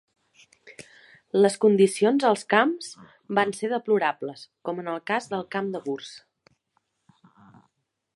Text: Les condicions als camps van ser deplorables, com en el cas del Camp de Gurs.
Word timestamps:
Les 1.41 1.57
condicions 1.65 2.23
als 2.29 2.43
camps 2.53 2.87
van 3.39 3.53
ser 3.57 3.69
deplorables, 3.73 4.45
com 4.69 4.81
en 4.85 4.89
el 4.95 4.99
cas 5.11 5.29
del 5.35 5.45
Camp 5.57 5.69
de 5.77 5.83
Gurs. 5.85 6.11